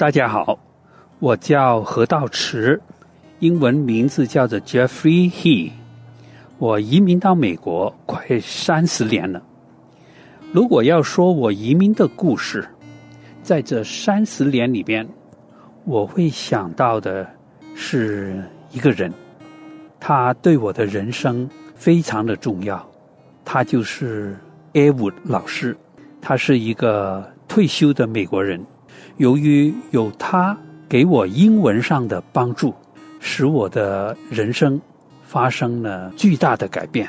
[0.00, 0.58] 大家好，
[1.18, 2.80] 我叫何道池，
[3.40, 5.72] 英文名字叫做 Jeffrey He。
[6.56, 9.42] 我移民到美国快三十年了。
[10.52, 12.66] 如果要说我移民的故事，
[13.42, 15.06] 在这三十年里边，
[15.84, 17.28] 我会想到的
[17.74, 18.42] 是
[18.72, 19.12] 一个人，
[20.00, 22.82] 他对我的人生非常的重要。
[23.44, 24.34] 他就是
[24.72, 25.76] Edward 老师，
[26.22, 28.64] 他是一个退休的美国人。
[29.20, 30.56] 由于有他
[30.88, 32.72] 给我英文上的帮助，
[33.18, 34.80] 使我的人生
[35.24, 37.06] 发生了巨大的改变，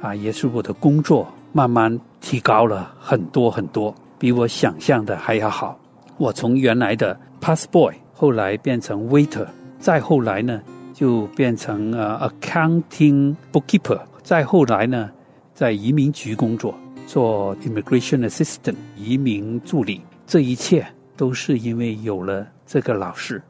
[0.00, 5.78] 啊，也是我的工作慢慢提高了很多很多，比我想象的还要好。
[6.16, 9.46] 我从原来的 Passboy，后来变成 Waiter，
[9.78, 10.62] 再后来呢
[10.94, 15.10] 就变成呃 Accounting Bookkeeper，再后来呢
[15.52, 16.74] 在移民局工作，
[17.06, 20.86] 做 Immigration Assistant 移民助理，这一切。
[21.20, 23.42] 都是因为有了这个老师，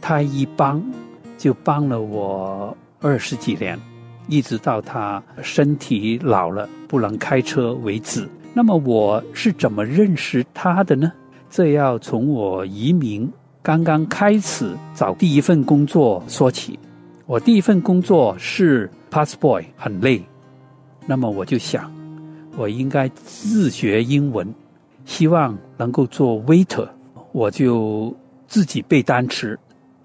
[0.00, 0.82] 他一帮
[1.38, 3.78] 就帮了我二十几年，
[4.26, 8.28] 一直到他身体老了不能开车为止。
[8.52, 11.12] 那么我是怎么认识他的呢？
[11.48, 13.32] 这要从我移民
[13.62, 16.76] 刚刚开始找第一份工作说起。
[17.24, 20.20] 我第一份工作是 Passboy，很累，
[21.06, 21.88] 那么我就想，
[22.56, 24.52] 我应该自学英文，
[25.04, 26.88] 希望能够做 waiter。
[27.36, 28.16] 我就
[28.48, 29.58] 自己背单词，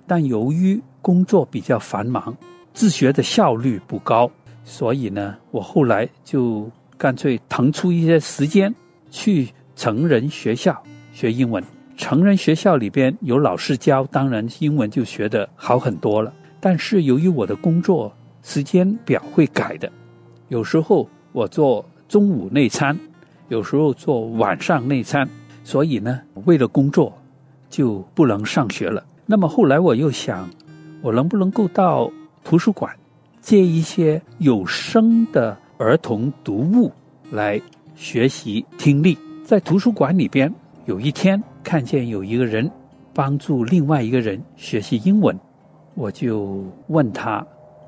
[0.05, 2.35] 但由于工作比较繁忙，
[2.73, 4.29] 自学的效率不高，
[4.65, 8.75] 所以呢，我后来就干脆腾出一些时间
[9.09, 11.63] 去成人学校学英文。
[11.95, 16.33] 成人学校里边有老师教，当然英文就学得好很多了。
[16.59, 19.89] 但是由于我的工作时间表会改的，
[20.49, 22.99] 有时候我做中午内餐，
[23.47, 25.25] 有时候做晚上内餐，
[25.63, 27.17] 所以呢，为了工作。
[27.71, 29.03] 就不能上学了。
[29.25, 30.47] 那么后来我又想，
[31.01, 32.11] 我能不能够到
[32.43, 32.93] 图书馆
[33.41, 36.91] 借一些有声的儿童读物
[37.31, 37.59] 来
[37.95, 39.17] 学习听力？
[39.43, 40.53] 在图书馆里边，
[40.85, 42.69] 有一天看见有一个人
[43.13, 45.37] 帮助另外一个人学习英文，
[45.95, 47.45] 我就问他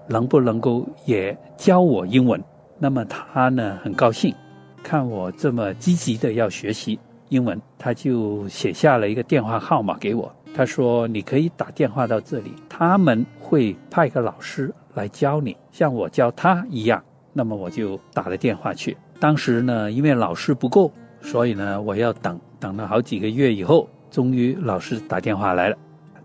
[0.07, 2.41] 能不能够也教我英文。
[2.79, 4.33] 那么他呢，很高兴，
[4.81, 6.99] 看我这么积极的要学习。
[7.33, 10.31] 英文，他就写下了一个电话号码给我。
[10.53, 18.95] 他说：“你可以打电话到这里，他们会派个老师来教你，像我教他一样。”那么我就打了电话去。
[19.19, 20.91] 当时呢，因为老师不够，
[21.21, 25.75] 所以呢，我要等，等了好几个月以后，终于老师打电话来了。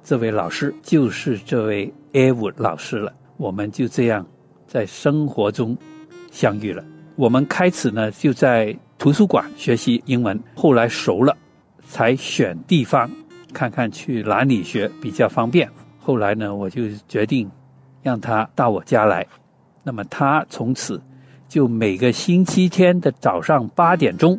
[0.04, 3.10] 这位老师就是这位 Edward 老师了。
[3.38, 4.26] 我们就这样
[4.66, 5.74] 在生活中
[6.30, 6.84] 相遇了。
[7.16, 8.76] 我们开始呢，就在。
[8.98, 11.36] 图书馆学习英文，后来熟了，
[11.86, 13.08] 才选地方，
[13.52, 15.70] 看看去哪里学比较方便。
[16.00, 17.48] 后来呢，我就决定
[18.02, 19.24] 让他到我家来。
[19.84, 21.00] 那么他从此
[21.48, 24.36] 就每个星期天的早上八点钟，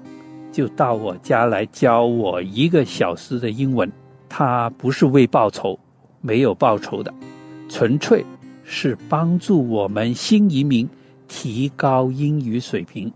[0.51, 3.89] 就到我家来教我一个小时的英文。
[4.27, 5.79] 他不是为报酬，
[6.19, 7.13] 没有报酬的，
[7.69, 8.25] 纯粹
[8.65, 10.87] 是帮助我们新移民
[11.29, 13.09] 提高英语水平。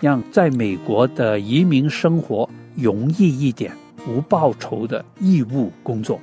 [0.00, 3.72] 让在美国的移民生活容易一点，
[4.06, 6.20] 无报酬的义务工作，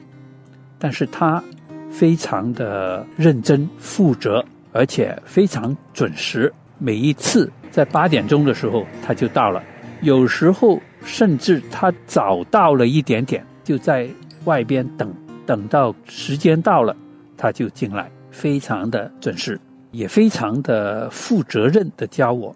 [0.78, 1.44] 但是他
[1.91, 6.51] 非常的认真负责，而且非常准时。
[6.78, 9.63] 每一次在八点钟的时候他就到了，
[10.01, 14.07] 有时候甚至他早到了一点点，就在
[14.45, 15.13] 外边等，
[15.45, 16.95] 等到时间到了
[17.38, 19.59] 他就进来，非常的准时，
[19.91, 22.56] 也非常的负责任的教我。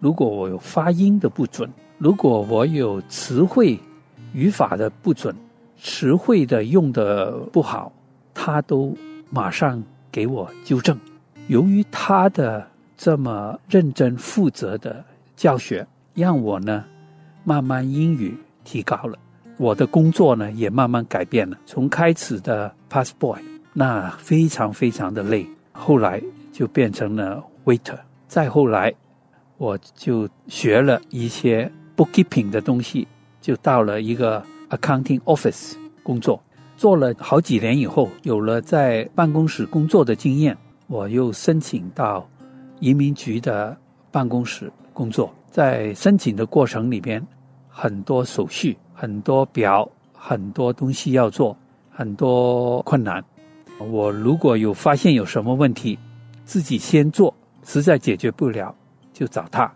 [0.00, 3.78] 如果我有发音的不准，如果我有词汇、
[4.32, 5.36] 语法的不准，
[5.78, 7.92] 词汇的用的不好，
[8.32, 8.96] 他都
[9.28, 10.98] 马上给我纠正。
[11.48, 12.66] 由于他的
[12.96, 15.04] 这么认真负责的
[15.36, 16.82] 教学，让我呢
[17.44, 19.18] 慢慢英语提高了。
[19.58, 23.38] 我的工作呢也慢慢改变了，从开始的 pass boy，
[23.74, 28.94] 那非常非常的累，后来就变成了 waiter，再后来。
[29.60, 33.06] 我就学了一些 bookkeeping 的东西，
[33.42, 36.42] 就到了一个 accounting office 工作，
[36.78, 42.26] 做了好几年以后，有了在办公室工作的经验，我又申请到
[42.78, 43.76] 移民局的
[44.10, 45.30] 办公室工作。
[45.50, 47.22] 在申请的过程里边，
[47.68, 51.54] 很多手续、很多表、很多东西要做，
[51.90, 53.22] 很多困难。
[53.78, 55.98] 我如果有发现有什么问题，
[56.46, 58.74] 自己先做，实在解决不了。
[59.20, 59.70] 就找他，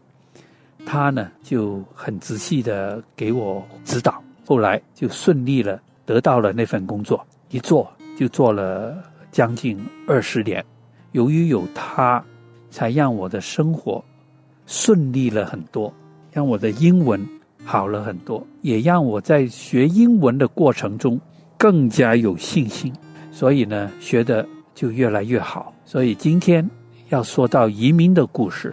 [0.87, 7.87] 他呢就很仔细的给我指导，后来就顺利了得到了那份工作，一做
[8.17, 8.97] 就做了
[9.31, 10.65] 将近二十年。
[11.13, 12.25] 由于有他，
[12.71, 14.03] 才让我的生活
[14.67, 15.93] 顺利了很多，
[16.33, 17.21] 让我的英文
[17.67, 21.21] 好了很多，也让我在学英文的过程中
[21.59, 22.91] 更加有信心。
[23.31, 25.71] 所以呢，学的就越来越好。
[25.85, 26.67] 所以今天
[27.11, 28.73] 要说到移民的故事，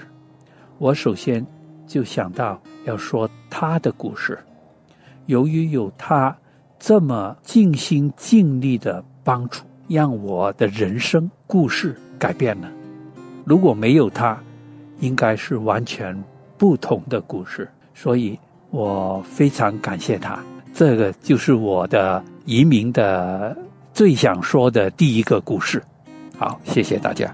[0.82, 1.46] 我首先
[1.86, 4.38] 就想到要说他的故事。
[5.28, 6.36] 由于有他。
[6.84, 12.68] 这么尽心尽力的帮助，让我的人生故事改变了。
[13.46, 14.36] 如果没有他，
[15.00, 16.20] 应该是完全
[16.58, 17.70] 不同的故事。
[17.94, 18.40] 所以
[18.72, 20.40] 我非常感谢他。
[20.74, 23.56] 这个就是我的移民的
[23.94, 25.84] 最想说的第一个故事。
[26.36, 27.32] 好，谢谢大家。